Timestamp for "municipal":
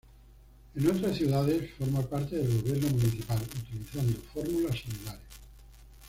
2.89-3.39